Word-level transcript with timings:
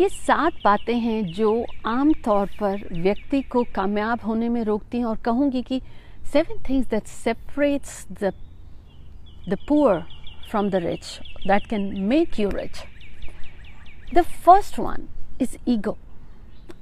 ये 0.00 0.08
सात 0.08 0.52
बातें 0.64 0.98
हैं 0.98 1.24
जो 1.24 1.66
आम 1.86 2.12
तौर 2.12 2.46
पर 2.46 2.88
व्यक्ति 2.92 3.42
को 3.42 3.64
कामयाब 3.64 4.20
होने 4.26 4.48
में 4.48 4.64
रोकती 4.64 4.98
हैं 4.98 5.04
और 5.04 5.16
कहूँगी 5.16 5.62
कि 5.62 5.80
seven 6.32 6.62
things 6.68 6.88
that 6.88 7.04
separates 7.04 8.06
the 8.12 8.32
the 9.48 9.58
poor 9.68 10.00
from 10.50 10.70
the 10.70 10.74
rich 10.74 11.20
that 11.46 11.66
can 11.66 12.00
make 12.00 12.40
you 12.40 12.48
rich 12.48 12.82
the 14.14 14.22
first 14.22 14.78
one 14.78 15.08
is 15.40 15.56
ego 15.68 15.98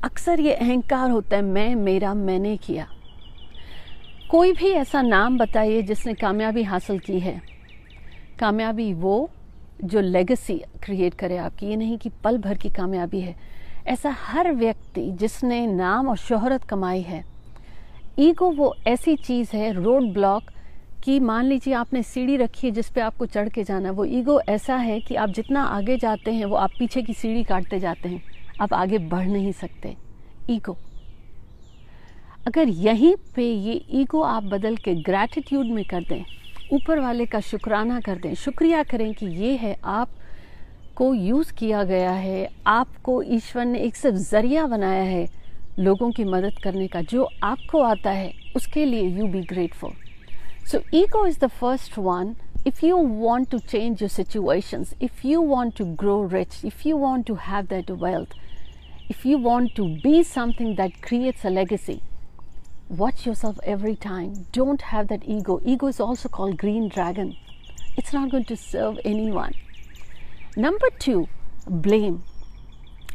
अक्सर 0.05 0.41
ये 0.41 0.55
अहंकार 0.55 1.11
होता 1.11 1.37
है, 1.37 1.43
मैं, 1.43 1.75
मेरा, 1.75 2.15
मैंने 2.15 2.57
किया। 2.57 2.87
कोई 4.31 4.53
भी 4.53 4.71
ऐसा 4.71 5.03
नाम 5.03 5.39
बताइए 5.39 5.83
जिसने 5.83 6.15
कामयाबी 6.15 6.63
हासिल 6.63 6.99
की 6.99 7.21
है। 7.21 7.43
कामयाबी 8.39 8.93
वो 8.93 9.31
जो 9.85 10.01
लेगेसी 10.01 10.55
क्रिएट 10.83 11.15
करे 11.15 11.37
आपकी, 11.37 11.67
ये 11.67 11.77
नहीं 11.77 11.99
कि 11.99 12.11
पल 12.25 12.39
भर 12.39 12.59
की 12.59 12.69
कामयाबी 12.69 13.21
है। 13.21 13.37
ऐसा 13.87 14.11
हर 14.11 14.53
व्यक्ति 14.53 15.11
जिसने 15.13 15.67
नाम 15.67 16.09
और 16.09 16.17
शोहरत 16.17 16.65
कमाई 16.65 17.01
है, 17.01 17.25
ईगो 18.19 18.51
वो 18.51 18.75
ऐसी 18.87 19.17
चीज़ 19.17 19.57
है 19.57 19.73
रोड 19.73 20.13
ब्लॉक 20.13 20.51
कि 21.05 21.21
मान 21.21 21.45
लीजिए 21.45 21.75
आपने 21.75 22.03
सीढ़ी 22.03 22.37
रखी 22.37 22.67
है 22.67 22.73
जिस 22.73 22.91
पे 22.91 23.01
आपको 23.01 23.27
चढ़ 23.27 23.49
के 23.49 23.65
जाना, 23.65 23.91
वो 23.91 24.05
ईगो 24.05 24.41
ऐसा 24.41 24.77
है 24.77 25.01
कि 25.01 25.15
आप 25.15 25.29
जितना 25.29 25.63
आगे 25.63 25.97
जाते 25.97 26.33
हैं, 26.33 26.45
वो 26.45 26.57
आप 26.57 26.71
पीछे 26.79 27.03
की 27.03 27.15
सीढ़ी 27.15 27.45
काटते 27.45 27.79
जाते 27.79 28.09
हैं। 28.09 28.23
आप 28.61 28.75
आगे 28.75 28.99
बढ़ 28.99 29.27
नहीं 29.27 29.53
सकते। 29.53 29.97
ईगो। 30.51 30.77
अगर 32.47 32.69
यहीं 32.69 33.15
पे 33.37 33.45
ये 33.45 33.85
ईगो 33.91 34.21
आप 34.23 34.43
बदल 34.43 34.77
के 34.77 34.95
ग्रैटिट्यूड 34.95 35.67
में 35.67 35.85
कर 35.85 36.01
दें 36.01 36.25
ऊपर 36.73 36.99
वाले 37.01 37.27
का 37.27 37.41
शुक्राना 37.41 38.01
कर 38.01 38.19
दें। 38.19 38.35
शुक्रिया 38.37 38.83
करें 38.83 39.13
कि 39.15 39.27
ये 39.27 39.55
है 39.57 39.77
आप 39.85 40.09
को 40.97 41.13
यूज़ 41.15 41.53
किया 41.59 41.83
गया 41.85 42.11
है, 42.13 42.49
आपको 42.67 43.23
ईश्वर 43.23 43.65
ने 43.65 43.79
एक 43.81 43.97
सिर्फ़ 43.97 44.17
ज़रिया 44.19 44.67
बनाया 44.67 45.03
है 45.03 45.27
लोगों 45.79 46.11
की 46.13 46.25
मदद 46.25 46.59
करने 46.63 46.87
का, 46.89 47.03
जो 47.03 47.29
आपको 47.43 47.83
आता 47.83 48.11
है, 48.11 48.33
उसके 48.57 48.85
लिए 48.85 49.09
you 49.09 49.27
be 49.27 49.43
grateful 49.45 49.93
so 50.71 50.79
ego 50.95 51.27
is 51.27 51.39
the 51.41 51.47
first 51.51 51.99
one 51.99 52.35
if 52.67 52.85
you 52.87 52.97
want 52.97 53.51
to 53.51 53.59
change 53.61 54.03
your 54.03 54.11
situation 54.11 54.85
if 55.03 55.27
you 55.27 55.43
want 55.45 55.77
to 55.79 55.85
grow 56.01 56.23
rich 56.33 56.61
if 56.65 56.89
you 56.89 56.97
want 56.99 57.27
to 57.27 57.35
have 57.43 57.67
that 57.67 57.91
wealth 58.03 58.35
if 59.11 59.27
you 59.29 59.39
want 59.39 59.75
to 59.77 59.87
be 60.05 60.23
something 60.25 60.77
that 60.77 61.01
creates 61.05 61.47
a 61.47 61.51
legacy 61.51 62.01
watch 62.91 63.27
yourself 63.27 63.59
every 63.63 63.95
time. 63.95 64.47
Don't 64.53 64.83
have 64.83 65.09
that 65.09 65.23
ego. 65.25 65.61
Ego 65.65 65.87
is 65.87 66.01
also 66.01 66.29
called 66.29 66.57
green 66.57 66.89
dragon. 66.89 67.37
It's 67.97 68.13
not 68.13 68.31
going 68.31 68.45
to 68.47 68.57
serve 68.57 68.99
anyone. 69.05 69.53
Number 70.57 70.91
two, 70.99 71.29
blame. 71.67 72.23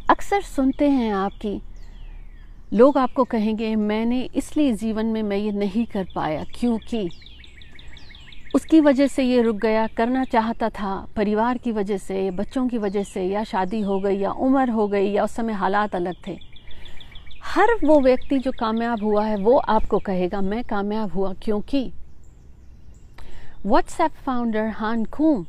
अक्सर 0.10 0.42
सुनते 0.42 0.90
हैं 0.90 1.12
आपकी 1.14 1.60
लोग 2.74 2.98
आपको 2.98 3.24
कहेंगे 3.24 3.76
मैंने 3.76 4.22
इसलिए 4.36 4.74
जीवन 4.78 5.06
में 5.06 5.22
मैं 5.24 5.38
ये 5.38 5.52
नहीं 5.52 5.86
कर 5.86 6.08
पाया 6.16 6.44
क्योंकि 6.56 7.10
उसकी 8.56 8.80
वजह 8.80 9.08
से 9.08 9.24
ये 9.24 9.42
रुक 9.42 9.56
गया 9.56 9.86
करना 9.98 10.24
चाहता 10.24 10.70
था 10.70 10.96
परिवार 11.16 11.58
की 11.58 11.72
वजह 11.72 11.98
से 11.98 12.30
बच्चों 12.32 12.68
की 12.68 12.78
वजह 12.78 13.04
से 13.04 13.24
या 13.28 13.44
शादी 13.44 13.82
हो 13.82 14.00
गई 14.00 14.18
या 14.18 14.32
उम्र 14.48 14.70
हो 14.70 14.88
गई 14.88 15.12
या 15.12 15.24
उस 15.24 15.36
समय 15.36 15.54
हालात 15.54 15.96
अलग 15.96 16.16
थे 16.28 16.38
हर 17.46 17.74
वो 17.84 18.00
व्यक्ति 18.02 18.38
जो 18.40 18.52
कामयाब 18.52 19.04
हुआ 19.04 19.26
है, 19.26 19.36
वो 19.38 19.58
आपको 19.58 19.98
कहेगा, 20.00 20.42
मैं 20.42 20.64
कामयाब 20.64 21.12
हुआ 21.14 21.34
क्योंकि 21.34 21.92
व्हाट्सएप 23.66 24.12
फाउंडर 24.26 24.68
हान 24.70 25.04
खूम 25.06 25.46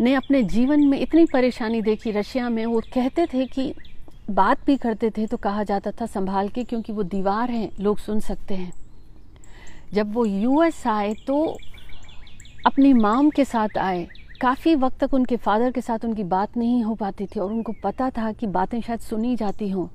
ने 0.00 0.14
अपने 0.14 0.42
जीवन 0.42 0.80
में 0.80 0.98
इतनी 1.00 1.24
परेशानी 1.24 1.82
देखी 1.82 2.10
रशिया 2.10 2.48
में। 2.48 2.64
वो 2.66 2.80
कहते 2.94 3.26
थे 3.26 3.46
कि 3.46 3.72
बात 4.30 4.64
भी 4.66 4.76
करते 4.76 5.10
थे 5.10 5.26
तो 5.26 5.36
कहा 5.36 5.62
जाता 5.62 5.90
था 5.90 6.06
संभाल 6.06 6.48
के, 6.48 6.64
क्योंकि 6.64 6.92
वो 6.92 7.02
दीवार 7.02 7.50
हैं, 7.50 7.70
लोग 7.80 7.98
सुन 7.98 8.20
सकते 8.20 8.54
हैं। 8.54 8.72
जब 9.92 10.14
वो 10.14 10.24
यूएस 10.24 10.86
आए 10.86 11.14
तो 11.26 11.56
अपनी 12.66 12.92
माम 12.92 13.30
के 13.30 13.44
साथ 13.44 13.78
आए। 13.78 14.06
काफ़ी 14.40 14.74
वक्त 14.74 14.98
तक 15.00 15.14
उनके 15.14 15.36
फादर 15.36 15.72
के 15.72 15.80
साथ 15.80 16.04
उनकी 16.04 16.24
बात 16.24 16.56
नहीं 16.56 16.82
हो 16.82 16.94
पाती 16.94 17.26
थी 17.26 17.40
और 17.40 17.52
उनको 17.52 17.72
पता 17.82 18.10
था 18.10 18.32
कि 18.32 18.46
बातें 18.46 18.80
शायद 18.80 19.00
सुनी 19.00 19.36
जाती 19.36 19.68
हों। 19.70 19.86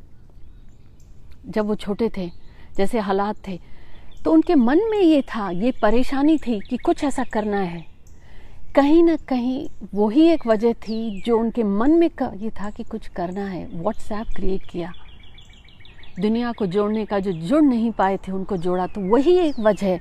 जब 1.46 1.68
वो 1.68 1.76
छोटे 1.76 2.10
थे, 2.18 2.30
जैसे 2.78 3.00
हालात 3.00 3.48
थे 3.48 3.60
तो 4.24 4.32
उनके 4.32 4.56
मन 4.56 4.80
में 4.92 5.00
ये 5.00 5.22
था, 5.22 5.50
ये 5.52 5.72
परेशानी 5.82 6.38
थी 6.38 6.60
कि 6.60 6.78
कुछ 6.78 7.04
ऐसा 7.04 7.24
करना 7.24 7.60
है। 7.60 7.86
कहीं 8.76 9.04
ना 9.04 9.16
कहीं 9.28 9.68
वही 9.94 10.28
एक 10.30 10.46
वजह 10.48 10.74
थी 10.82 11.22
जो 11.22 11.38
उनके 11.38 11.64
मन 11.64 11.92
में 11.92 12.10
ये 12.36 12.50
था 12.52 12.70
कि 12.70 12.84
कुछ 12.84 13.08
करना 13.08 13.46
है। 13.46 13.66
व्हाट्सएप 13.74 14.28
क्रिएट 14.36 14.66
किया। 14.66 14.92
दुनिया 16.20 16.52
को 16.52 16.66
जोड़ने 16.66 17.06
का 17.06 17.20
जो 17.20 17.32
जुड़ 17.32 17.62
नहीं 17.62 17.92
पाए 17.92 18.18
थे 18.18 18.32
उनको 18.32 18.58
जोड़ा 18.58 18.88
तो 18.88 19.02
वही 19.02 19.38
एक 19.40 19.60
वजह 19.60 20.00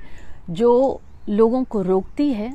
जो 0.49 1.01
लोगों 1.29 1.63
को 1.63 1.81
रोकती 1.81 2.31
है। 2.33 2.53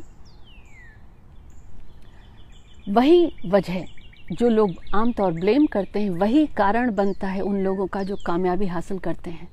वही 2.88 3.32
वजह 3.46 3.84
जो 4.32 4.48
लोग 4.48 4.70
आमतौर 4.94 5.32
ब्लेम 5.32 5.66
करते 5.66 6.00
हैं, 6.00 6.10
वही 6.10 6.46
कारण 6.46 6.94
बनता 6.94 7.28
है 7.28 7.40
उन 7.40 7.58
लोगों 7.60 7.86
का 7.86 8.02
जो 8.02 8.16
कामयाबी 8.16 8.66
हासिल 8.66 8.98
करते 8.98 9.30
हैं। 9.30 9.48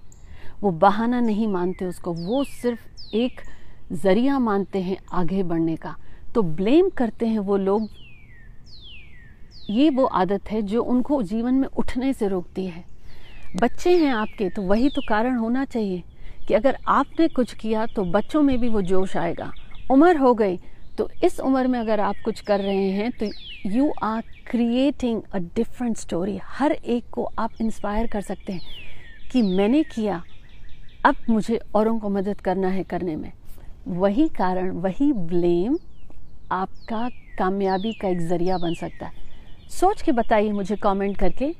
वो 0.62 0.72
बहाना 0.72 1.20
नहीं 1.20 1.48
मानते 1.48 1.86
उसको, 1.86 2.14
वो 2.14 2.44
सिर्फ़ 2.44 3.16
एक 3.16 3.42
ज़रिया 3.94 4.38
मानते 4.40 4.82
हैं 4.82 4.98
आगे 5.14 5.44
बढ़ने 5.44 5.76
का। 5.76 5.96
तो 6.36 6.42
ब्लेम 6.42 6.90
करते 6.90 7.28
हैं 7.28 7.40
वो 7.40 7.58
लोग, 7.58 7.90
ये 9.70 9.90
वो 9.90 10.06
आदत 10.06 10.52
है 10.52 10.62
जो 10.62 10.84
उनको 10.84 11.22
जीवन 11.24 11.53
में 11.53 11.68
उठने 11.68 12.14
से 12.14 12.28
रोकती 12.28 12.66
है। 12.66 12.84
बच्चे 13.62 13.96
हैं 13.98 14.14
आपके 14.14 14.50
तो 14.50 14.62
वही 14.62 14.90
तो 14.90 15.02
कारण 15.02 15.36
होना 15.36 15.66
चाहिए 15.66 16.03
कि 16.48 16.53
अगर 16.53 16.78
आपने 16.90 17.28
कुछ 17.28 17.53
किया 17.53 17.86
तो 17.86 18.03
बच्चों 18.03 18.42
में 18.42 18.59
भी 18.59 18.70
वो 18.70 18.82
जोश 18.82 19.16
आएगा। 19.18 19.52
उम्र 19.92 20.18
हो 20.18 20.34
गई 20.34 20.58
तो 20.98 21.09
इस 21.24 21.40
उम्र 21.40 21.68
में 21.68 21.80
अगर 21.80 22.00
आप 22.00 22.16
कुछ 22.26 22.40
कर 22.42 22.59
रहे 22.59 22.90
हैं 22.92 23.12
तो 23.12 23.26
you 23.66 23.92
are 24.04 24.22
creating 24.48 25.22
a 25.34 25.38
different 25.56 25.98
story 25.98 26.40
हर 26.44 26.72
एक 26.72 27.10
को 27.12 27.24
आप 27.40 27.52
इंस्पायर 27.62 28.08
कर 28.08 28.22
सकते 28.22 28.54
हैं 28.54 28.62
कि 29.32 29.42
मैंने 29.42 29.84
किया। 29.84 30.22
अब 31.06 31.16
मुझे 31.30 31.60
औरों 31.76 32.00
को 32.00 32.10
मदद 32.10 32.42
करना 32.42 32.68
है 32.68 32.84
करने 32.84 33.16
में। 33.16 33.32
वही 33.88 34.28
कारण, 34.28 34.70
वही 34.72 35.12
ब्लेम 35.14 35.78
आपका 36.52 37.10
कामयाबी 37.38 37.94
का 37.94 38.08
एक 38.08 38.22
ज़रिया 38.22 38.58
बन 38.58 38.74
सकता 38.74 39.06
है। 39.06 39.70
सोच 39.70 40.02
के 40.02 40.12
बताइए 40.12 40.52
मुझे 40.52 40.76
कमेंट 40.76 41.18
करके 41.18 41.54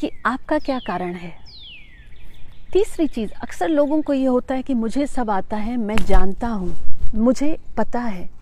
कि 0.00 0.10
आपका 0.26 0.58
क्या 0.58 0.78
कारण 0.78 1.14
है। 1.14 1.32
तीसरी 2.72 3.06
चीज़, 3.06 3.32
अक्सर 3.32 3.68
लोगों 3.68 4.00
को 4.02 4.12
ये 4.12 4.26
होता 4.26 4.54
है 4.54 4.62
कि 4.62 4.74
मुझे 4.74 5.06
सब 5.06 5.30
आता 5.30 5.56
है, 5.56 5.76
मैं 5.76 5.96
जानता 5.96 6.48
हूँ, 6.48 6.76
मुझे 7.14 7.56
पता 7.76 8.00
है। 8.00 8.41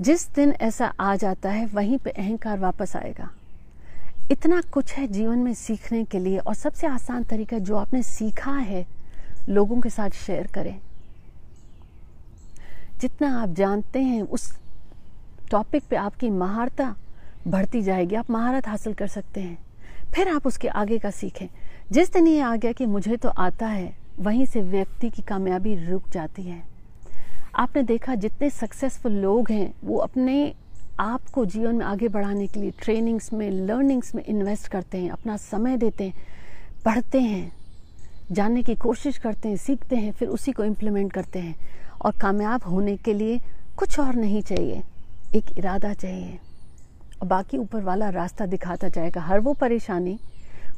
जिस 0.00 0.34
दिन 0.34 0.52
ऐसा 0.52 0.86
आ 1.00 1.16
जाता 1.16 1.50
है, 1.50 1.66
वहीं 1.66 1.98
पे 1.98 2.10
अहंकार 2.10 2.58
वापस 2.58 2.96
आएगा। 2.96 3.30
इतना 4.30 4.60
कुछ 4.60 4.92
है 4.92 5.06
जीवन 5.06 5.38
में 5.38 5.54
सीखने 5.54 6.04
के 6.04 6.18
लिए, 6.18 6.38
और 6.38 6.54
सबसे 6.54 6.86
आसान 6.86 7.24
तरीका 7.24 7.58
जो 7.58 7.76
आपने 7.76 8.02
सीखा 8.02 8.52
है, 8.52 8.86
लोगों 9.48 9.80
के 9.80 9.90
साथ 9.90 10.10
शेयर 10.10 10.46
करें। 10.46 10.80
जितना 13.00 13.42
आप 13.42 13.48
जानते 13.48 14.02
हैं, 14.02 14.22
उस 14.22 14.58
टॉपिक 15.50 15.84
पे 15.84 15.96
आपकी 15.96 16.30
महारता 16.30 16.96
बढ़ती 17.48 17.82
जाएगी, 17.82 18.14
आप 18.14 18.30
महारत 18.30 18.68
हासिल 18.68 18.94
कर 18.94 19.06
सकते 19.06 19.40
हैं। 19.40 19.58
फिर 20.14 20.28
आप 20.28 20.46
उसके 20.46 20.68
आगे 20.68 20.98
का 20.98 21.10
सीखें। 21.10 21.46
जिस 21.92 22.12
दिन 22.12 22.26
ये 22.26 22.40
आ 22.40 22.56
गया 22.56 22.72
कि 22.72 22.86
मुझे 22.86 23.16
तो 23.16 23.28
आता 23.28 23.66
है, 23.66 23.96
वहीं 24.18 24.46
से 24.46 24.60
व्यक्ति 24.60 25.10
की 25.10 25.22
कामयाबी 25.22 25.74
रुक 25.74 26.08
जाती 26.08 26.42
है। 26.42 26.77
आपने 27.58 27.82
देखा 27.82 28.14
जितने 28.14 28.50
सक्सेसफुल 28.50 29.12
लोग 29.12 29.50
हैं, 29.50 29.74
वो 29.84 29.96
अपने 29.98 30.54
आप 31.00 31.24
को 31.24 31.44
जीवन 31.46 31.74
में 31.74 31.86
आगे 31.86 32.08
बढ़ाने 32.08 32.46
के 32.46 32.60
लिए 32.60 32.70
ट्रेनिंग्स 32.70 33.32
में 33.32 33.50
लर्निंग्स 33.50 34.14
में 34.14 34.24
इन्वेस्ट 34.24 34.68
करते 34.68 34.98
हैं, 34.98 35.10
अपना 35.10 35.36
समय 35.36 35.76
देते 35.76 36.04
हैं, 36.04 36.14
पढ़ते 36.84 37.20
हैं, 37.20 37.52
जानने 38.32 38.62
की 38.62 38.74
कोशिश 38.74 39.18
करते 39.18 39.48
हैं, 39.48 39.56
सीखते 39.56 39.96
हैं, 39.96 40.12
फिर 40.12 40.28
उसी 40.28 40.52
को 40.52 40.64
इम्प्लीमेंट 40.64 41.12
करते 41.12 41.38
हैं। 41.38 41.56
और 42.02 42.12
कामयाब 42.12 42.64
होने 42.64 42.96
के 42.96 43.14
लिए 43.14 43.40
कुछ 43.76 43.98
और 44.00 44.14
नहीं 44.14 44.42
चाहिए, 44.42 44.82
एक 45.34 45.58
इरादा 45.58 45.92
चाहिए। 45.94 46.38
और 47.22 47.28
बाकी 47.28 47.58
ऊपर 47.58 47.82
वाला 47.82 48.08
रास्ता 48.08 48.46
दिखाता 48.46 48.88
जाएगा 48.88 49.20
हर 49.20 49.40
वो 49.40 49.52
परेशानी 49.52 50.18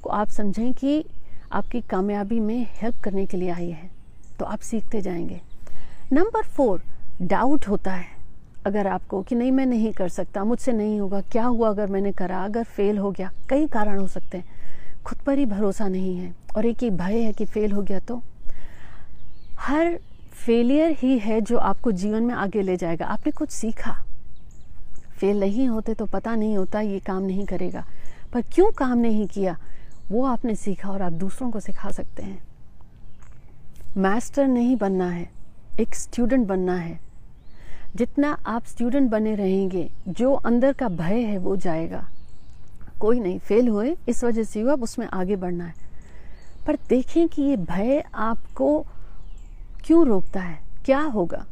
को 0.02 0.10
आप 0.10 0.28
समझें 0.28 0.72
कि 0.74 1.04
आपकी 1.52 1.80
कामयाबी 1.80 2.40
में 2.40 2.66
हेल्प 2.70 2.96
करने 2.96 3.26
के 3.26 3.36
लिए 3.36 3.50
आई 3.50 3.70
है 3.70 3.90
तो 4.38 4.44
आप 4.44 4.60
सीखते 4.60 5.00
जाएँगे। 5.00 5.49
नंबर 6.12 6.42
फोर 6.42 6.82
डाउट 7.22 7.68
होता 7.68 7.92
है। 7.92 8.06
अगर 8.66 8.86
आपको 8.86 9.22
कि 9.22 9.34
नहीं, 9.34 9.52
मैं 9.52 9.66
नहीं 9.66 9.92
कर 9.92 10.08
सकता, 10.08 10.44
मुझसे 10.44 10.72
नहीं 10.72 11.00
होगा, 11.00 11.20
क्या 11.20 11.44
हुआ 11.44 11.68
अगर 11.68 11.86
मैंने 11.86 12.12
करा, 12.12 12.44
अगर 12.44 12.64
फेल 12.64 12.98
हो 12.98 13.10
गया, 13.10 13.32
कई 13.48 13.66
कारण 13.66 13.98
हो 13.98 14.06
सकते 14.06 14.38
हैं। 14.38 14.44
खुद 15.04 15.18
पर 15.18 15.38
ही 15.38 15.46
भरोसा 15.46 15.88
नहीं 15.88 16.18
है, 16.18 16.34
और 16.56 16.66
एक 16.66 16.82
ही 16.82 16.90
भय 16.90 17.22
है 17.22 17.32
कि 17.32 17.44
फेल 17.44 17.72
हो 17.72 17.82
गया 17.82 17.98
तो। 17.98 18.22
हर 19.58 19.98
फेलियर 20.32 20.90
ही 20.90 21.18
है 21.18 21.40
जो 21.40 21.58
आपको 21.58 21.92
जीवन 21.92 22.22
में 22.22 22.34
आगे 22.34 22.62
ले 22.62 22.76
जाएगा। 22.76 23.06
आपने 23.06 23.32
कुछ 23.32 23.50
सीखा? 23.50 24.04
फेल 25.18 25.40
नहीं 25.40 25.68
होते 25.68 25.94
तो 25.94 26.06
पता 26.06 26.34
नहीं 26.34 26.56
होता 26.56 26.80
ये 26.80 27.00
काम 27.00 27.22
नहीं 27.22 27.44
करेगा। 27.44 27.86
पर 28.32 28.40
क्यों 28.40 28.70
काम 28.70 28.98
नहीं 28.98 29.26
किया? 29.26 29.58
वो 30.08 30.24
आपने 30.24 30.54
सीखा 30.54 30.90
और 30.90 31.02
आप 31.02 31.12
दूसरों 31.12 31.50
को 31.50 31.60
सिखा 31.60 31.90
सकते 31.90 32.22
हैं। 32.22 32.42
मास्टर 33.96 34.46
नहीं 34.46 34.76
बनना 34.76 35.10
है। 35.10 35.39
एक 35.80 35.94
स्टूडेंट 35.94 36.46
बनना 36.46 36.74
है। 36.74 37.00
जितना 37.96 38.38
आप 38.46 38.64
स्टूडेंट 38.64 39.10
बने 39.10 39.34
रहेंगे, 39.34 39.90
जो 40.08 40.32
अंदर 40.32 40.72
का 40.72 40.88
भय 40.88 41.20
है, 41.20 41.38
वो 41.38 41.56
जाएगा। 41.56 42.08
कोई 43.00 43.20
नहीं 43.20 43.38
फेल 43.38 43.68
हुए, 43.68 43.96
इस 44.08 44.24
वजह 44.24 44.42
से 44.42 44.60
हुआ 44.60 44.72
उसमें 44.72 45.06
आगे 45.06 45.36
बढ़ना 45.36 45.64
है। 45.64 45.74
पर 46.66 46.76
देखें 46.88 47.28
कि 47.28 47.42
ये 47.42 47.56
भय 47.56 48.04
आपको 48.14 48.86
क्यों 49.84 50.06
रोकता 50.06 50.40
है? 50.40 50.60
क्या 50.84 51.00
होगा? 51.00 51.46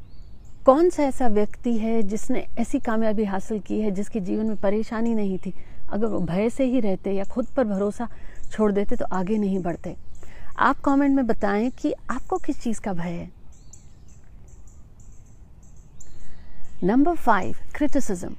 कौन 0.66 0.90
सा 0.90 1.02
ऐसा 1.02 1.28
व्यक्ति 1.28 1.78
है 1.78 2.02
जिसने 2.02 2.46
ऐसी 2.58 2.78
कामयाबी 2.80 3.24
हासिल 3.24 3.60
की 3.60 3.80
है, 3.80 3.90
जिसके 3.90 4.20
जीवन 4.20 4.46
में 4.46 4.56
परेशानी 4.56 5.14
नहीं 5.14 5.38
थी? 5.38 5.54
अगर 5.90 6.06
वो 6.06 6.20
भय 6.20 6.50
से 6.50 6.64
ही 6.64 6.80
रहते 6.80 7.12
या 7.12 7.24
खुद 7.24 7.46
पर 7.46 7.64
भरोसा 7.64 8.08
छोड़ 8.50 8.72
देते 8.72 8.96
तो 8.96 9.04
आगे 9.04 9.38
नहीं 9.38 9.58
बढ़ते। 9.58 9.96
आप 10.58 10.76
कमेंट 10.80 11.16
में 11.16 11.26
बताएँ 11.26 11.70
कि 11.70 11.94
आपको 12.10 12.36
किस 12.36 12.62
चीज़ 12.62 12.80
का 12.80 12.92
भय 12.92 13.10
है? 13.10 13.37
नंबर 16.84 17.14
फाइव 17.14 17.56
क्रिटिसिज्म 17.74 18.34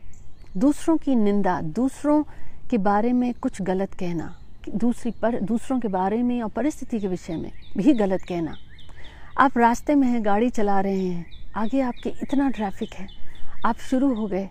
दूसरों 0.58 0.96
की 0.98 1.16
निंदा, 1.16 1.60
दूसरों 1.62 2.24
के 2.70 2.78
बारे 2.78 3.12
में 3.14 3.34
कुछ 3.34 3.62
गलत 3.62 3.94
कहना, 3.94 4.36
दूसरी 4.76 5.12
पर, 5.12 5.40
दूसरों 5.40 5.80
के 5.80 5.88
बारे 5.88 6.22
में 6.24 6.42
और 6.42 6.50
परिस्थिति 6.50 7.00
के 7.00 7.08
विषय 7.08 7.36
में 7.36 7.52
भी 7.78 7.94
गलत 7.94 8.22
कहना। 8.22 8.56
आप 9.38 9.58
रास्ते 9.58 9.96
में 9.96 10.08
हैं, 10.08 10.26
गाड़ी 10.26 10.50
चला 10.50 10.80
रहे 10.80 11.02
हैं, 11.02 11.26
आगे 11.56 11.82
आपके 11.82 12.10
इतना 12.10 12.50
ट्रैफ़िक 12.50 12.94
है, 12.94 13.08
आप 13.66 13.80
शुरू 13.80 14.14
हो 14.14 14.28
गए 14.28 14.50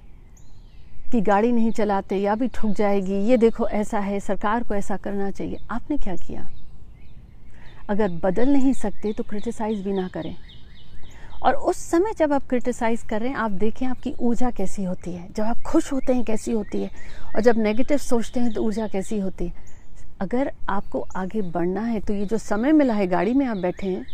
कि 1.12 1.20
गाड़ी 1.20 1.52
नहीं 1.52 1.70
चलाते, 1.70 2.16
या 2.16 2.34
भी 2.34 2.48
ठुक 2.48 2.70
जाएगी, 2.70 3.14
ये 3.14 3.36
देखो 3.36 3.68
ऐसा 3.68 3.98
है, 3.98 4.20
सरकार 4.20 4.64
को 4.64 4.74
ऐसा 4.74 4.96
करना 4.96 5.30
चाहिए। 5.30 5.58
आपने 5.70 5.96
क्या 5.96 6.16
किया? 6.16 6.48
अगर 7.88 8.08
बदल 8.24 8.52
नहीं 8.52 8.72
सकते 8.72 9.12
तो 9.12 9.22
क्रिटिसाइज 9.22 9.82
भी 9.84 9.92
ना 9.92 10.08
करें। 10.08 10.36
और 11.42 11.54
उस 11.54 11.76
समय 11.80 12.12
जब 12.18 12.32
आप 12.32 12.46
क्रिटिसाइज 12.48 13.02
कर 13.02 13.20
रहे 13.20 13.28
हैं, 13.28 13.36
आप 13.36 13.50
देखें 13.50 13.86
आपकी 13.86 14.14
ऊर्जा 14.20 14.50
कैसी 14.50 14.84
होती 14.84 15.12
है। 15.12 15.26
जब 15.32 15.44
आप 15.44 15.62
खुश 15.66 15.92
होते 15.92 16.12
हैं, 16.12 16.24
कैसी 16.24 16.52
होती 16.52 16.82
है? 16.82 16.90
और 17.34 17.40
जब 17.40 17.58
नेगेटिव 17.58 17.98
सोचते 17.98 18.40
हैं 18.40 18.52
तो 18.52 18.62
ऊर्जा 18.62 18.86
कैसी 18.88 19.18
होती 19.18 19.46
है? 19.46 19.66
अगर 20.20 20.52
आपको 20.68 21.06
आगे 21.16 21.42
बढ़ना 21.42 21.80
है 21.80 22.00
तो 22.00 22.14
ये 22.14 22.24
जो 22.24 22.38
समय 22.38 22.72
मिला 22.72 22.94
है, 22.94 23.06
गाड़ी 23.06 23.34
में 23.34 23.46
आप 23.46 23.56
बैठे 23.56 23.86
हैं, 23.86 24.04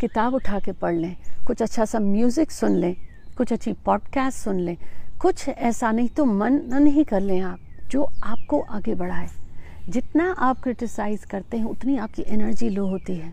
किताब 0.00 0.34
उठा 0.34 0.58
के 0.60 0.72
पढ़ 0.72 0.94
लें, 0.94 1.16
कुछ 1.46 1.62
अच्छा 1.62 1.84
सा 1.84 1.98
म्यूज़िक 2.00 2.50
सुन 2.50 2.76
लें, 2.76 2.94
कुछ 3.36 3.52
अच्छी 3.52 3.72
पॉडकास्ट 3.84 4.38
सुन 4.38 4.60
लें, 4.60 4.76
कुछ 5.20 5.48
ऐसा 5.48 5.92
नहीं 5.92 6.08
तो 6.08 6.24
मन 6.24 6.60
नहीं 6.72 7.04
कर 7.04 7.20
लें 7.20 7.40
आप, 7.40 7.58
जो 7.90 8.10
आपको 8.24 8.60
आगे 8.60 8.94
बढ़ाए 8.94 9.28
जितना 9.88 10.30
आप 10.38 10.62
क्रिटिसाइज 10.62 11.24
करते 11.24 11.56
हैं, 11.56 11.64
उतनी 11.64 11.96
आपकी 11.96 12.24
एनर्जी 12.26 12.68
लो 12.68 12.86
होती 12.86 13.14
है। 13.14 13.32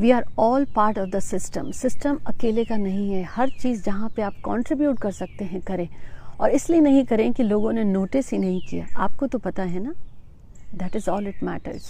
We 0.00 0.10
are 0.10 0.24
all 0.38 0.64
part 0.74 0.98
of 0.98 1.08
the 1.10 1.18
system 1.20 1.70
system 1.72 2.18
अकेले 2.26 2.64
का 2.64 2.76
नहीं 2.76 3.12
है। 3.12 3.22
हर 3.26 3.50
चीज़ 3.50 3.82
जहाँ 3.84 4.08
पे 4.16 4.22
आप 4.22 4.34
कंट्रीब्यूट 4.44 4.98
कर 5.00 5.12
सकते 5.12 5.44
हैं, 5.44 5.60
करें। 5.60 5.88
और 6.40 6.50
इसलिए 6.50 6.80
नहीं 6.80 7.04
करें 7.04 7.32
कि 7.32 7.42
लोगों 7.42 7.72
ने 7.72 7.84
नोटिस 7.84 8.30
ही 8.32 8.38
नहीं 8.38 8.60
किया। 8.60 8.86
आपको 8.96 9.26
तो 9.26 9.38
पता 9.38 9.62
है 9.62 9.82
ना? 9.84 9.94
That 10.74 10.96
is 10.96 11.08
all 11.10 11.28
it 11.28 11.42
matters 11.42 11.88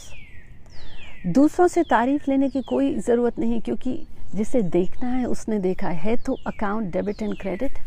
दूसरों 1.28 1.66
से 1.68 1.82
तारीफ़ 1.82 2.30
लेने 2.30 2.48
की 2.48 2.62
कोई 2.62 2.94
ज़रूरत 2.96 3.38
नहीं, 3.38 3.60
क्योंकि 3.60 3.98
जिसे 4.34 4.62
देखना 4.62 5.08
है, 5.08 5.24
उसने 5.26 5.58
देखा 5.58 5.88
है। 5.88 6.16
तो 6.16 6.36
अकाउंट 6.46 6.92
डेबिट 6.92 7.22
एंड 7.22 7.36
क्रेडिट 7.40 7.78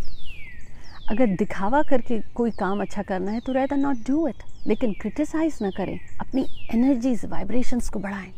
अगर 1.12 1.36
दिखावा 1.36 1.82
करके 1.84 2.20
कोई 2.36 2.52
काम 2.52 2.82
अच्छा 2.82 3.02
करना 3.04 3.32
है 3.32 3.40
तो 3.40 3.54
रेदर 3.54 3.78
नॉट 3.78 3.98
डू 4.08 4.28
इट 4.28 4.44
लेकिन 4.68 4.94
क्रिटिसाइज 5.02 5.58
ना 5.62 5.70
करें। 5.70 5.98
अपनी 6.20 6.46
एनर्जीज 6.74 7.26
वाइब्रेशंस 7.26 7.90
को 7.90 8.00
बढ़ाएँ। 8.00 8.32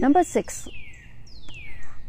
नंबर 0.00 0.22
सिक्स 0.22 0.64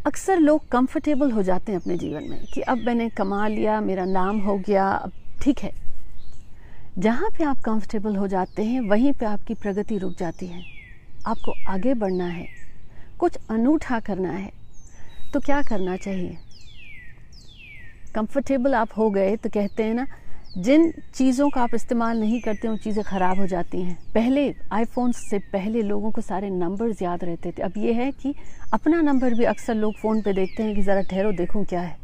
अक्सर 0.05 0.39
लोग 0.39 0.67
कंफर्टेबल 0.67 1.31
हो 1.31 1.41
जाते 1.43 1.71
हैं 1.71 1.79
अपने 1.79 1.97
जीवन 1.97 2.23
में 2.23 2.45
कि 2.45 2.61
अब 2.61 2.77
मैंने 2.77 3.09
कमा 3.09 3.47
लिया, 3.47 3.79
मेरा 3.81 4.05
नाम 4.05 4.39
हो 4.39 4.57
गया, 4.59 4.85
अब 4.85 5.11
ठीक 5.41 5.59
है। 5.59 5.71
जहाँ 6.97 7.29
पे 7.37 7.43
आप 7.43 7.59
कंफर्टेबल 7.59 8.15
हो 8.15 8.27
जाते 8.27 8.63
हैं, 8.63 8.79
वहीं 8.81 9.11
पे 9.13 9.25
आपकी 9.25 9.53
प्रगति 9.53 9.97
रुक 9.97 10.15
जाती 10.17 10.47
है। 10.47 10.63
आपको 11.27 11.53
आगे 11.67 11.93
बढ़ना 11.93 12.25
है, 12.25 12.47
कुछ 13.19 13.37
अनूठा 13.49 13.99
करना 13.99 14.31
है 14.31 14.51
तो 15.33 15.39
क्या 15.39 15.61
करना 15.61 15.97
चाहिए? 15.97 16.37
कंफर्टेबल 18.15 18.75
आप 18.75 18.97
हो 18.97 19.09
गए 19.09 19.35
तो 19.35 19.49
कहते 19.49 19.83
हैं 19.83 19.93
ना 19.93 20.07
जिन 20.57 20.91
चीज़ों 21.15 21.49
का 21.49 21.61
आप 21.61 21.73
इस्तेमाल 21.75 22.19
नहीं 22.19 22.39
करते 22.41 22.67
वो 22.67 22.75
चीज़ें 22.77 23.03
ख़राब 23.03 23.39
हो 23.39 23.47
जाती 23.47 23.81
हैं। 23.81 23.97
पहले 24.13 24.53
आईफोन 24.73 25.11
से 25.11 25.39
पहले 25.53 25.81
लोगों 25.81 26.11
को 26.11 26.21
सारे 26.21 26.49
नंबर्स 26.49 27.01
याद 27.01 27.23
रहते 27.23 27.51
थे। 27.51 27.61
अब 27.61 27.73
ये 27.77 27.93
है 27.93 28.11
कि 28.11 28.33
अपना 28.73 29.01
नंबर 29.01 29.33
भी 29.33 29.43
अक्सर 29.45 29.75
लोग 29.75 29.95
फ़ोन 29.97 30.21
पे 30.21 30.33
देखते 30.33 30.63
हैं 30.63 30.75
कि 30.75 30.81
ज़रा 30.81 31.01
ठहरो, 31.01 31.31
देखूँ 31.31 31.63
क्या 31.65 31.81
है। 31.81 31.97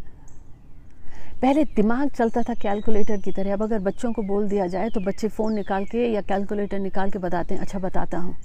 पहले 1.41 1.63
दिमाग 1.65 2.09
चलता 2.09 2.41
था 2.43 2.53
कैलकुलेटर 2.53 3.17
की 3.17 3.31
तरह। 3.31 3.53
अब 3.53 3.63
अगर 3.63 3.79
बच्चों 3.79 4.11
को 4.13 4.23
बोल 4.23 4.47
दिया 4.49 4.67
जाए 4.67 4.89
तो 4.89 4.99
बच्चे 5.01 5.27
फ़ोन 5.29 5.53
निकाल 5.53 5.85
के 5.85 6.07
या 6.07 6.21
कैलकुलेटर 6.23 6.79
निकाल 6.79 7.11
के 7.11 7.19
बताते 7.19 7.55
हैं 7.55 7.61
अच्छा 7.61 7.79
बताता 7.79 8.17
हूँ। 8.17 8.35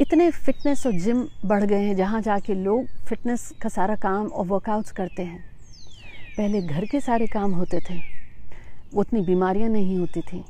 इतने 0.00 0.30
फिटनेस 0.30 0.86
और 0.86 0.92
जिम 0.94 1.26
बढ़ 1.44 1.64
गए 1.64 1.82
हैं, 1.82 1.96
जहाँ 1.96 2.20
जाके 2.20 2.54
लोग 2.54 2.86
फिटनेस 3.08 3.52
का 3.62 3.68
सारा 3.68 3.96
काम 3.96 4.26
और 4.26 4.46
वर्कआउट्स 4.46 4.92
करते 4.92 5.22
हैं। 5.22 5.44
पहले 6.36 6.60
घर 6.62 6.84
के 6.86 7.00
सारे 7.00 7.26
काम 7.26 7.52
होते 7.52 7.80
थे। 7.80 8.11
उतनी 8.94 9.20
बीमारियाँ 9.20 9.68
नहीं 9.68 9.98
होती 9.98 10.20
थी। 10.22 10.42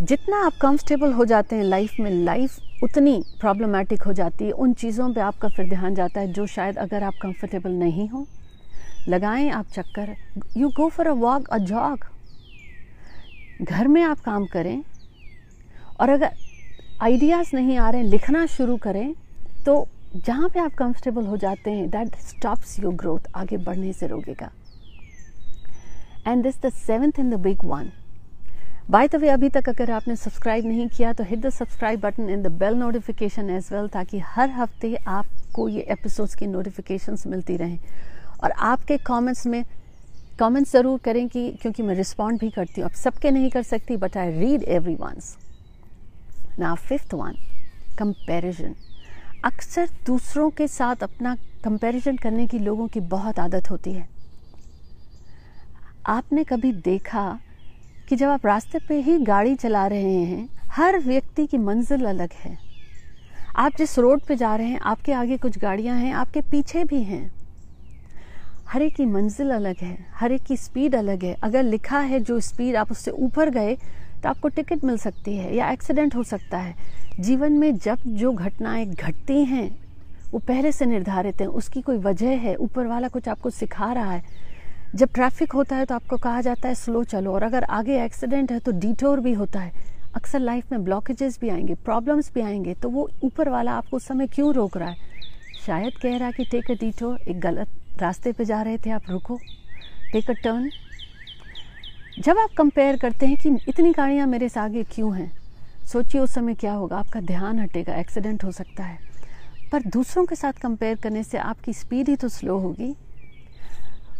जितना 0.00 0.44
आप 0.46 0.52
कंफर्टेबल 0.60 1.12
हो 1.12 1.24
जाते 1.24 1.56
हैं 1.56 1.64
लाइफ 1.64 1.98
में 2.00 2.10
लाइफ 2.24 2.82
उतनी 2.82 3.22
प्रॉब्लमेटिक 3.40 4.02
हो 4.02 4.12
जाती 4.12 4.44
है। 4.44 4.50
उन 4.52 4.72
चीज़ों 4.74 5.12
पे 5.14 5.20
आपका 5.20 5.48
फिर 5.48 5.68
ध्यान 5.68 5.94
जाता 5.94 6.20
है 6.20 6.32
जो 6.32 6.46
शायद 6.46 6.78
अगर 6.78 7.02
आप 7.02 7.14
कंफर्टेबल 7.22 7.70
नहीं 7.72 8.08
हो, 8.08 8.26
लगाएँ 9.08 9.50
आप 9.50 9.66
चक्कर। 9.74 10.14
You 10.56 10.68
go 10.68 10.88
for 10.88 11.06
a 11.06 11.12
walk 11.12 11.48
a 11.48 11.58
jog 11.60 12.04
घर 13.62 13.88
में 13.88 14.02
आप 14.02 14.20
काम 14.20 14.46
करें 14.46 14.82
और 16.00 16.08
अगर 16.08 16.30
आइडियाज़ 17.02 17.54
नहीं 17.56 17.76
आ 17.78 17.90
रहे, 17.90 18.02
लिखना 18.02 18.44
शुरू 18.46 18.76
करें 18.76 19.14
तो 19.66 19.86
जहाँ 20.16 20.48
पे 20.48 20.60
आप 20.60 20.74
कंफर्टेबल 20.74 21.26
हो 21.26 21.36
जाते 21.36 21.70
हैं 21.70 21.88
दैट 21.90 22.16
स्टॉप्स 22.18 22.78
योर 22.80 22.94
ग्रोथ 22.94 23.30
आगे 23.36 23.56
बढ़ने 23.58 23.92
से 23.92 24.06
रोकेगा। 24.06 24.50
And 26.26 26.42
this 26.42 26.60
the 26.62 26.72
seventh 26.76 27.18
in 27.18 27.30
the 27.30 27.40
big 27.42 27.64
one 27.64 27.90
by 28.90 29.08
the 29.08 29.16
way 29.16 29.28
अभी 29.28 29.48
तक 29.48 29.68
अगर 29.68 29.90
आपने 29.90 30.16
सब्सक्राइब 30.16 30.66
नहीं 30.66 30.88
किया 30.88 31.12
तो 31.12 31.24
hit 31.24 31.38
the 31.40 31.50
subscribe 31.50 32.00
button 32.00 32.28
in 32.30 32.42
the 32.42 32.46
bell 32.58 32.74
notification 32.76 33.50
as 33.50 33.68
well 33.72 33.88
ताकि 33.88 34.18
हर 34.26 34.50
हफ़्ते 34.50 34.94
आपको 34.96 35.68
ये 35.68 35.86
एपिसोड्स 35.92 36.34
की 36.34 36.46
नोटिफिकेशंस 36.46 37.26
मिलती 37.26 37.56
रहें। 37.56 37.78
और 38.44 38.50
आपके 38.50 38.96
कमेंट्स 39.06 39.46
में 39.46 39.64
कमेंट्स 40.38 40.72
ज़रूर 40.72 40.98
करें 40.98 41.28
कि, 41.28 41.50
क्योंकि 41.52 41.82
मैं 41.82 41.94
रिस्पॉन्ड 41.94 42.40
भी 42.40 42.50
करती 42.50 42.80
हूँ। 42.80 42.88
अब 42.90 42.96
सबके 42.96 43.30
नहीं 43.30 43.50
कर 43.50 43.62
सकती 43.62 43.96
but 43.96 44.16
I 44.16 44.32
read 44.38 44.62
every 44.68 44.94
once 44.94 45.36
ना 46.58 46.74
फिफ्थ 46.74 47.14
वन 47.14 47.36
कंपेरिजन 47.98 48.74
अक्सर 49.44 49.88
दूसरों 50.06 50.50
के 50.50 50.68
साथ 50.68 51.02
अपना 51.02 51.36
कंपैरिजन 51.64 52.16
करने 52.16 52.46
की 52.46 52.58
लोगों 52.60 52.88
की 52.88 53.00
बहुत 53.10 53.38
आदत 53.38 53.70
होती 53.70 53.92
है। 53.92 54.08
आपने 56.06 56.42
कभी 56.44 56.72
देखा 56.72 57.38
कि 58.08 58.16
जब 58.16 58.28
आप 58.28 58.46
रास्ते 58.46 58.78
पे 58.88 59.00
ही 59.00 59.18
गाड़ी 59.18 59.54
चला 59.54 59.86
रहे 59.86 60.22
हैं, 60.24 60.48
हर 60.70 60.98
व्यक्ति 60.98 61.46
की 61.46 61.58
मंजिल 61.58 62.04
अलग 62.04 62.32
है। 62.32 62.58
आप 63.56 63.72
जिस 63.78 63.98
रोड 63.98 64.20
पे 64.20 64.36
जा 64.36 64.56
रहे 64.56 64.66
हैं, 64.66 64.80
आपके 64.80 65.12
आगे 65.12 65.36
कुछ 65.36 65.58
गाड़ियाँ 65.58 65.96
हैं, 65.96 66.12
आपके 66.12 66.40
पीछे 66.40 66.84
भी 66.84 67.02
हैं। 67.02 67.30
हर 68.68 68.82
एक 68.82 68.94
की 68.96 69.06
मंजिल 69.06 69.50
अलग 69.50 69.76
है, 69.76 69.96
हर 70.14 70.32
एक 70.32 70.42
की 70.42 70.56
स्पीड 70.56 70.94
अलग 70.94 71.24
है। 71.24 71.34
अगर 71.42 71.62
लिखा 71.62 71.98
है 71.98 72.20
जो 72.20 72.40
स्पीड 72.40 72.76
आप 72.76 72.90
उससे 72.90 73.10
ऊपर 73.10 73.50
गए 73.50 73.74
तो 74.22 74.28
आपको 74.28 74.48
टिकट 74.48 74.84
मिल 74.84 74.98
सकती 74.98 75.36
है 75.36 75.56
या 75.56 75.70
एक्सीडेंट 75.70 76.14
हो 76.16 76.22
सकता 76.22 76.58
है। 76.58 76.74
जीवन 77.20 77.52
में 77.52 77.76
जब 77.78 77.98
जो 78.06 78.32
घटनाएँ 78.32 78.86
घटती 78.86 79.44
हैं, 79.44 79.68
वो 80.32 80.38
पहले 80.38 80.72
से 80.72 80.86
निर्धारित 80.86 81.40
हैं, 81.40 81.48
उसकी 81.48 81.80
कोई 81.80 81.98
वजह 81.98 82.36
है, 82.38 82.54
ऊपर 82.56 82.86
वाला 82.86 83.08
कुछ 83.08 83.28
आपको 83.28 83.50
सिखा 83.50 83.92
रहा 83.92 84.10
है 84.10 84.52
जब 84.94 85.08
ट्रैफ़िक 85.14 85.52
होता 85.52 85.76
है 85.76 85.84
तो 85.84 85.94
आपको 85.94 86.16
कहा 86.16 86.40
जाता 86.40 86.68
है 86.68 86.74
स्लो 86.74 87.02
चलो। 87.04 87.32
और 87.32 87.42
अगर 87.42 87.64
आगे 87.64 88.02
एक्सीडेंट 88.04 88.52
है 88.52 88.58
तो 88.58 88.72
डिटोर 88.72 89.20
भी 89.20 89.32
होता 89.32 89.60
है। 89.60 89.72
अक्सर 90.14 90.40
लाइफ 90.40 90.72
में 90.72 90.84
ब्लॉकेजेस 90.84 91.38
भी 91.40 91.48
आएँगे 91.48 91.74
प्रॉब्लम्स 91.74 92.30
भी 92.34 92.40
आएँगे 92.40 92.74
तो 92.74 92.90
वो 92.90 93.08
ऊपर 93.24 93.48
वाला 93.48 93.72
आपको 93.72 93.96
उस 93.96 94.06
समय 94.06 94.26
क्यों 94.26 94.52
रोक 94.54 94.76
रहा 94.76 94.88
है? 94.88 94.96
शायद 95.66 95.96
कह 95.96 96.16
रहा 96.16 96.26
है 96.26 96.32
कि 96.32 96.44
टेक 96.44 96.70
अ 96.70 96.74
डिटोर 96.74 97.18
एक 97.20 97.40
गलत 97.40 97.68
रास्ते 97.98 98.32
पे 98.32 98.44
जा 98.44 98.62
रहे 98.62 98.78
थे, 98.78 98.90
आप 98.90 99.10
रुको। 99.10 99.38
टेक 100.12 100.30
अ 100.30 100.34
टर्न 100.34 100.70
जब 102.18 102.38
आप 102.38 102.50
कंपेयर 102.56 102.96
करते 102.96 103.26
हैं 103.26 103.36
कि 103.36 103.56
इतनी 103.68 103.92
गाड़ियाँ 103.92 104.26
मेरे 104.26 104.48
से 104.48 104.60
आगे 104.60 104.82
क्यों 104.84 105.16
हैं, 105.16 105.30
सोचिए 105.92 106.20
उस 106.20 106.34
समय 106.34 106.54
क्या 106.54 106.72
होगा, 106.72 106.96
आपका 106.96 107.20
ध्यान 107.20 107.58
हटेगा 107.58 107.94
एक्सीडेंट 107.94 108.44
हो 108.44 108.52
सकता 108.52 108.84
है। 108.84 108.98
पर 109.72 109.82
दूसरों 109.82 110.24
के 110.26 110.34
साथ 110.34 110.52
कंपेयर 110.52 110.96
करने 110.96 111.22
से 111.22 111.38
आपकी 111.38 111.72
स्पीड 111.72 112.08
ही 112.08 112.16
तो 112.16 112.28
स्लो 112.28 112.58
होगी। 112.58 112.94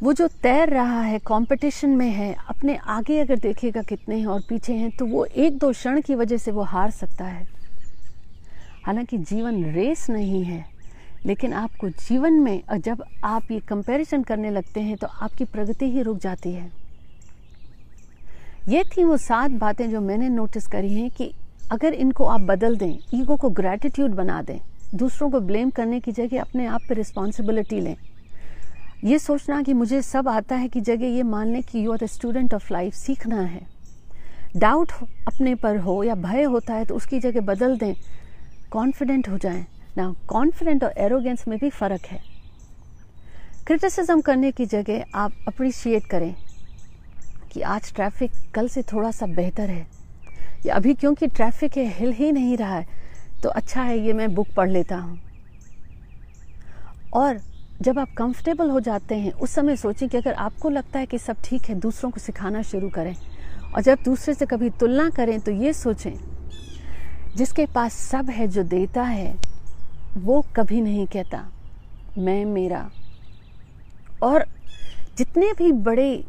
वो 0.03 0.13
जो 0.13 0.27
तैर 0.43 0.69
रहा 0.69 1.01
है 1.01 1.19
कंपटीशन 1.19 1.91
में 1.91 2.09
है, 2.09 2.35
अपने 2.49 2.77
आगे 2.77 3.19
अगर 3.19 3.39
देखेगा 3.39 3.83
कितने 3.83 4.17
हैं 4.17 4.27
और 4.27 4.41
पीछे 4.49 4.73
हैं 4.73 4.91
तो 4.91 5.07
वो 5.07 5.25
एक 5.25 5.59
दो 5.59 5.71
क्षण 5.73 6.01
की 6.01 6.15
वजह 6.15 6.37
से 6.37 6.51
वो 6.51 6.63
हार 6.63 6.91
सकता 6.91 7.25
है। 7.25 7.47
हालाँकि 8.85 9.19
जीवन 9.21 9.65
रेस 9.65 10.09
नहीं 10.11 10.43
है, 10.45 10.65
लेकिन 11.27 11.53
आपको 11.53 11.89
जीवन 11.91 12.33
में 12.33 12.63
जब 12.77 13.05
आप 13.25 13.51
ये 13.51 13.61
कंपैरिजन 13.61 14.23
करने 14.23 14.51
लगते 14.51 14.81
हैं 14.81 14.97
तो 14.97 15.07
आपकी 15.07 15.45
प्रगति 15.45 15.91
ही 15.91 16.03
रुक 16.03 16.19
जाती 16.19 16.53
है। 16.53 16.71
ये 18.69 18.83
थी 18.93 19.05
वो 19.05 19.17
सात 19.17 19.51
बातें 19.53 19.91
जो 19.91 20.01
मैंने 20.01 20.29
नोटिस 20.29 20.67
करी 20.67 20.93
हैं 20.95 21.11
कि 21.11 21.33
अगर 21.73 21.95
इनको 21.95 22.25
आप 22.25 22.41
बदल 22.41 22.77
दें 22.77 22.97
ईगो 23.15 23.37
को 23.37 23.51
ग्रेटिट्यूड 23.51 24.11
बना 24.11 24.41
दें, 24.43 24.59
दूसरों 24.95 25.31
को 25.31 25.41
ब्लेम 25.41 25.71
करने 25.71 26.01
की 26.01 26.13
जगह 26.13 26.41
अपने 26.41 26.67
आप 26.67 26.81
पर 26.89 26.97
रिस्पॉन्सिबिलिटी 26.97 27.81
लें। 27.81 27.97
ये 29.05 29.19
सोचना 29.19 29.63
कि 29.63 29.73
मुझे 29.75 30.01
सब 30.03 30.29
आता 30.29 30.57
है 30.57 30.69
कि 30.69 30.81
जगह 30.81 31.07
ये 31.07 31.23
मान 31.23 31.53
लें 31.53 31.63
कि 31.63 31.85
you 31.87 31.93
are 31.93 32.07
student 32.07 32.55
of 32.55 32.73
life 32.73 32.95
सीखना 32.95 33.41
है। 33.41 33.61
डाउट 34.57 34.93
अपने 35.29 35.55
पर 35.55 35.77
हो 35.77 36.03
या 36.05 36.15
भय 36.15 36.43
होता 36.43 36.75
है 36.75 36.85
तो 36.85 36.95
उसकी 36.95 37.21
जगह 37.21 37.41
बदल 37.41 37.77
दें। 37.77 37.95
कॉन्फिडेंट 38.71 39.29
हो 39.29 39.39
जाएँ। 39.39 39.65
ना 39.97 40.15
कॉन्फिडेंट 40.29 40.85
और 40.85 40.95
एरोगेंस 40.99 41.45
में 41.49 41.59
भी 41.59 41.71
फ़र्क 41.71 42.07
है। 42.07 42.21
क्रिटिसिज्म 43.67 44.21
करने 44.21 44.53
की 44.53 44.67
जगह 44.67 45.05
आप 45.15 45.33
अप्रिशिएट 45.49 46.07
करें 46.07 46.35
कि 47.53 47.61
आज 47.61 47.93
ट्रैफ़िक 47.95 48.33
कल 48.55 48.69
से 48.69 48.83
थोड़ा 48.83 49.11
सा 49.11 49.27
बेहतर 49.27 49.71
है। 49.71 49.87
या 50.67 50.75
अभी 50.75 50.95
क्योंकि 50.95 51.27
ट्रैफ़िक 51.27 51.77
है 51.77 51.87
हिल 51.89 52.13
ही 52.13 52.33
नहीं 52.33 52.57
रहा 52.57 52.77
है 52.77 52.87
तो 53.43 53.49
अच्छा 53.49 53.83
है 53.83 53.99
ये 53.99 54.13
मैं 54.13 54.35
बुक 54.35 54.49
पढ़ 54.57 54.71
लेता 54.71 54.97
हूँ। 54.97 55.21
और 57.15 57.41
जब 57.83 57.99
आप 57.99 58.13
कंफर्टेबल 58.17 58.71
हो 58.71 58.81
जाते 58.81 59.15
हैं, 59.15 59.33
उस 59.33 59.51
समय 59.51 59.77
सोचें 59.77 60.09
कि 60.09 60.17
अगर 60.17 60.33
आपको 60.33 60.71
लगता 60.71 60.99
है 60.99 61.07
कि 61.07 61.19
सब 61.19 61.37
ठीक 61.45 61.63
है, 61.63 61.75
दूसरों 61.75 62.11
को 62.11 62.21
सिखाना 62.21 62.63
शुरू 62.63 62.89
करें। 62.89 63.15
और 63.67 63.83
जब 63.83 63.99
दूसरे 64.05 64.35
से 64.35 64.47
कभी 64.47 64.71
तुलना 64.71 65.09
करें 65.11 65.39
तो 65.41 65.53
ये 65.53 65.73
सोचें, 65.73 66.15
जिसके 67.37 67.67
पास 67.67 67.95
सब 68.03 68.31
है, 68.31 68.47
जो 68.49 68.63
देता 68.63 69.03
है, 69.03 69.35
वो 70.17 70.41
कभी 70.57 70.81
नहीं 70.81 71.07
कहता, 71.07 71.45
मैं 72.19 72.45
मेरा। 72.45 72.91
और 74.23 74.45
जितने 75.19 75.53
भी 75.53 75.73
बड़े 75.73 76.25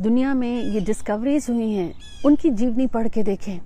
दुनिया 0.00 0.32
में 0.34 0.62
ये 0.64 0.80
डिस्कवरीज 0.80 1.46
हुई 1.50 1.70
हैं, 1.72 1.92
उनकी 2.26 2.50
जीवनी 2.50 2.86
पढ़ 2.86 3.08
के 3.08 3.22
देखें, 3.22 3.58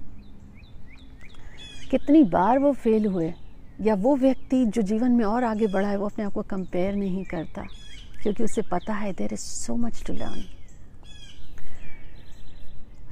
कितनी 1.91 2.23
बार 2.25 2.59
वो 2.59 2.73
फेल 2.73 3.07
हुए। 3.07 3.33
या 3.83 3.95
वो 3.97 4.15
व्यक्ति 4.17 4.65
जो 4.67 4.83
जीवन 4.83 5.13
में 5.13 5.25
और 5.25 5.45
आगे 5.45 5.67
बढ़ा 5.67 5.89
है, 5.89 5.97
वो 5.97 6.07
अपने 6.07 6.25
आप 6.25 6.33
को 6.33 6.43
कंपेयर 6.51 6.95
नहीं 6.95 7.25
करता, 7.25 7.67
क्योंकि 8.23 8.45
उसे 8.45 8.63
पता 8.63 8.95
है 8.95 9.13
there 9.13 9.33
is 9.33 9.41
so 9.41 9.77
much 9.77 10.03
to 10.07 10.13
learn 10.13 10.45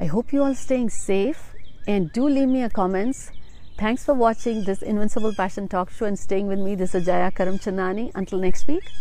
I 0.00 0.06
hope 0.06 0.34
you 0.34 0.42
are 0.42 0.54
staying 0.54 0.90
safe 0.90 1.90
and 1.90 2.08
do 2.16 2.28
leave 2.28 2.48
me 2.48 2.60
a 2.62 2.68
comments 2.76 3.28
thanks 3.82 4.04
for 4.06 4.16
watching 4.16 4.64
this 4.66 4.82
invincible 4.82 5.34
passion 5.34 5.66
talk 5.72 5.90
show 5.90 6.06
and 6.06 6.16
staying 6.16 6.48
with 6.48 6.58
me 6.58 6.76
this 6.76 6.96
Ajaya 6.96 7.30
Karam 7.38 7.56
Chandani 7.56 8.10
until 8.16 8.40
next 8.40 8.70
week 8.70 8.98